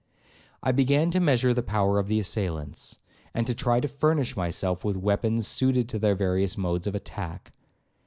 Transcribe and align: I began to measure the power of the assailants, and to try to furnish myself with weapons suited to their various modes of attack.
I 0.63 0.71
began 0.71 1.11
to 1.11 1.19
measure 1.19 1.53
the 1.53 1.61
power 1.61 1.99
of 1.99 2.07
the 2.07 2.17
assailants, 2.17 2.97
and 3.35 3.45
to 3.45 3.53
try 3.53 3.79
to 3.79 3.87
furnish 3.87 4.35
myself 4.35 4.83
with 4.83 4.97
weapons 4.97 5.45
suited 5.47 5.87
to 5.89 5.99
their 5.99 6.15
various 6.15 6.57
modes 6.57 6.87
of 6.87 6.95
attack. 6.95 7.51